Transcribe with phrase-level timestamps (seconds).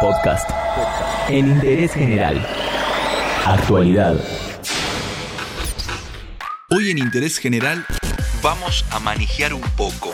[0.00, 0.50] Podcast.
[1.28, 2.46] En interés general.
[3.46, 4.16] Actualidad.
[6.70, 7.84] Hoy en Interés General
[8.42, 10.12] vamos a manejar un poco.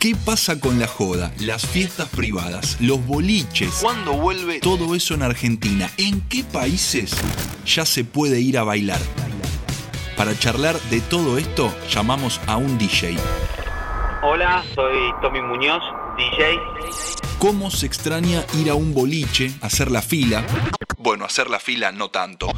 [0.00, 3.80] ¿Qué pasa con la joda, las fiestas privadas, los boliches?
[3.82, 5.90] ¿Cuándo vuelve todo eso en Argentina?
[5.98, 7.14] ¿En qué países
[7.66, 9.00] ya se puede ir a bailar?
[10.16, 13.16] Para charlar de todo esto, llamamos a un DJ.
[14.22, 15.82] Hola, soy Tommy Muñoz,
[16.16, 17.23] DJ.
[17.38, 20.46] ¿Cómo se extraña ir a un boliche, hacer la fila?
[20.98, 22.48] Bueno, hacer la fila no tanto.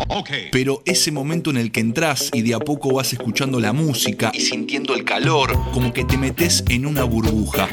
[0.52, 4.30] Pero ese momento en el que entras y de a poco vas escuchando la música
[4.32, 7.68] y sintiendo el calor, como que te metes en una burbuja.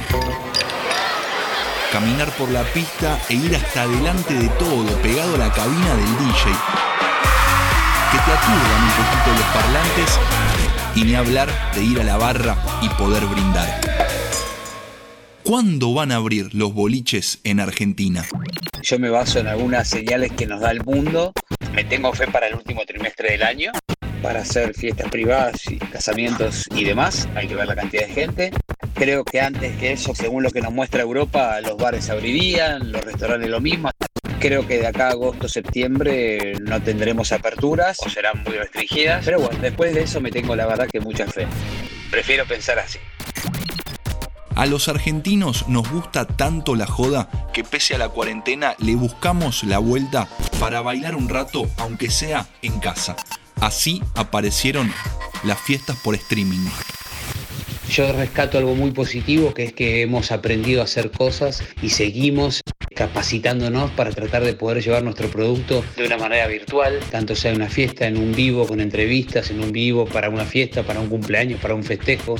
[1.92, 6.18] Caminar por la pista e ir hasta adelante de todo, pegado a la cabina del
[6.18, 6.52] DJ.
[8.12, 10.20] Que te aturdan un poquito los parlantes
[10.96, 14.03] y ni hablar de ir a la barra y poder brindar.
[15.54, 18.26] ¿Cuándo van a abrir los boliches en Argentina?
[18.82, 21.32] Yo me baso en algunas señales que nos da el mundo.
[21.76, 23.72] Me tengo fe para el último trimestre del año,
[24.24, 27.30] para hacer fiestas privadas y casamientos y demás.
[27.36, 28.52] Hay que ver la cantidad de gente.
[28.96, 33.06] Creo que antes que eso, según lo que nos muestra Europa, los bares abrirían, los
[33.06, 33.92] restaurantes lo mismo.
[34.40, 39.24] Creo que de acá a agosto, septiembre no tendremos aperturas o serán muy restringidas.
[39.24, 41.46] Pero bueno, después de eso me tengo la verdad que mucha fe.
[42.10, 42.98] Prefiero pensar así.
[44.56, 49.64] A los argentinos nos gusta tanto la joda que pese a la cuarentena le buscamos
[49.64, 50.28] la vuelta
[50.60, 53.16] para bailar un rato, aunque sea en casa.
[53.60, 54.94] Así aparecieron
[55.44, 56.68] las fiestas por streaming.
[57.90, 62.62] Yo rescato algo muy positivo, que es que hemos aprendido a hacer cosas y seguimos
[62.96, 67.58] capacitándonos para tratar de poder llevar nuestro producto de una manera virtual, tanto sea en
[67.58, 71.10] una fiesta, en un vivo, con entrevistas, en un vivo, para una fiesta, para un
[71.10, 72.36] cumpleaños, para un festejo.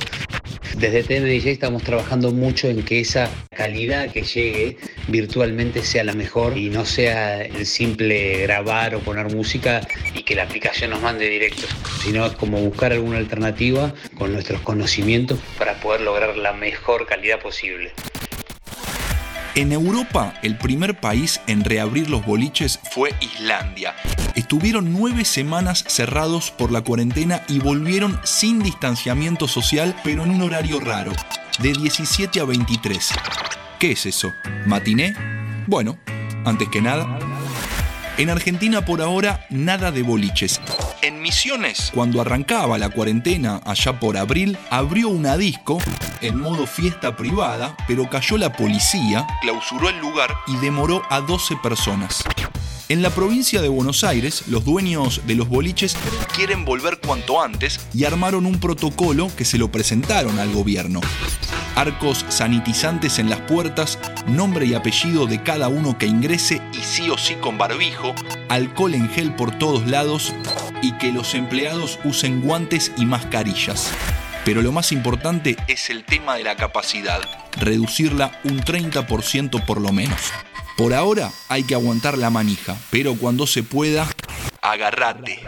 [0.78, 6.58] Desde TMDJ estamos trabajando mucho en que esa calidad que llegue virtualmente sea la mejor
[6.58, 9.82] y no sea el simple grabar o poner música
[10.16, 11.68] y que la aplicación nos mande directo,
[12.04, 17.92] sino como buscar alguna alternativa con nuestros conocimientos para poder lograr la mejor calidad posible.
[19.56, 23.94] En Europa, el primer país en reabrir los boliches fue Islandia.
[24.34, 30.42] Estuvieron nueve semanas cerrados por la cuarentena y volvieron sin distanciamiento social, pero en un
[30.42, 31.12] horario raro,
[31.60, 33.12] de 17 a 23.
[33.78, 34.34] ¿Qué es eso?
[34.66, 35.14] ¿Matiné?
[35.68, 36.00] Bueno,
[36.46, 37.20] antes que nada.
[38.18, 40.60] En Argentina por ahora nada de boliches.
[41.04, 45.80] En Misiones, cuando arrancaba la cuarentena allá por abril, abrió una disco
[46.22, 51.58] en modo fiesta privada, pero cayó la policía, clausuró el lugar y demoró a 12
[51.58, 52.24] personas.
[52.88, 55.98] En la provincia de Buenos Aires, los dueños de los boliches
[56.34, 61.02] quieren volver cuanto antes y armaron un protocolo que se lo presentaron al gobierno.
[61.76, 67.10] Arcos sanitizantes en las puertas, nombre y apellido de cada uno que ingrese y sí
[67.10, 68.16] o sí con barbijo,
[68.48, 70.34] alcohol en gel por todos lados
[70.84, 73.92] y que los empleados usen guantes y mascarillas.
[74.46, 77.22] Pero lo más importante es el tema de la capacidad,
[77.58, 80.34] reducirla un 30% por lo menos.
[80.76, 84.06] Por ahora hay que aguantar la manija, pero cuando se pueda,
[84.62, 85.40] agarrate.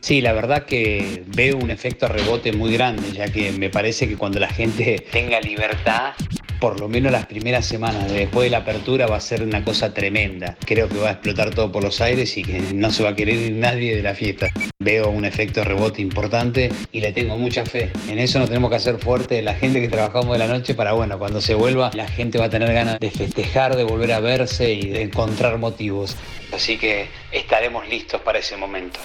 [0.00, 4.16] Sí, la verdad que veo un efecto rebote muy grande, ya que me parece que
[4.16, 6.12] cuando la gente tenga libertad,
[6.62, 9.92] por lo menos las primeras semanas después de la apertura va a ser una cosa
[9.92, 10.56] tremenda.
[10.64, 13.16] Creo que va a explotar todo por los aires y que no se va a
[13.16, 14.48] querer nadie de la fiesta.
[14.78, 17.90] Veo un efecto rebote importante y le tengo mucha fe.
[18.08, 20.92] En eso nos tenemos que hacer fuerte la gente que trabajamos de la noche para,
[20.92, 24.20] bueno, cuando se vuelva, la gente va a tener ganas de festejar, de volver a
[24.20, 26.16] verse y de encontrar motivos.
[26.52, 29.00] Así que estaremos listos para ese momento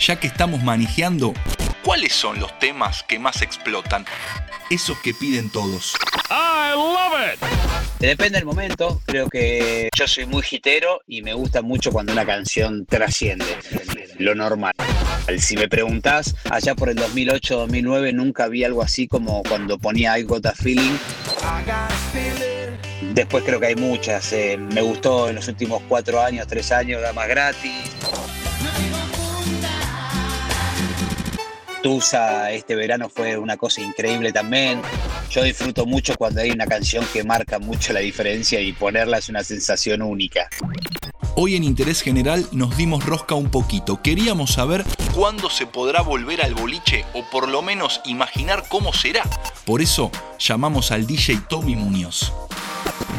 [0.00, 1.34] ya que estamos manejando,
[1.84, 4.06] ¿cuáles son los temas que más explotan?
[4.70, 5.94] Esos que piden todos.
[7.98, 12.24] Depende del momento, creo que yo soy muy hitero y me gusta mucho cuando una
[12.24, 13.44] canción trasciende
[14.18, 14.72] lo normal.
[15.38, 20.22] Si me preguntás, allá por el 2008-2009 nunca vi algo así como cuando ponía I
[20.22, 20.96] Got a Feeling.
[23.14, 24.32] Después creo que hay muchas.
[24.32, 27.96] Eh, me gustó en los últimos cuatro años, tres años, Damas Gratis.
[31.82, 34.82] Tusa este verano fue una cosa increíble también.
[35.30, 39.28] Yo disfruto mucho cuando hay una canción que marca mucho la diferencia y ponerla es
[39.28, 40.48] una sensación única.
[41.36, 44.02] Hoy en Interés General nos dimos rosca un poquito.
[44.02, 44.84] Queríamos saber
[45.14, 49.22] cuándo se podrá volver al boliche o por lo menos imaginar cómo será.
[49.64, 52.32] Por eso llamamos al DJ Tommy Muñoz.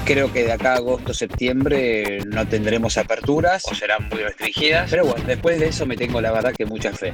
[0.05, 4.89] Creo que de acá a agosto, septiembre no tendremos aperturas o serán muy restringidas.
[4.91, 7.13] Pero bueno, después de eso me tengo la verdad que mucha fe.